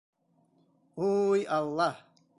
[1.09, 1.91] Уй Алла!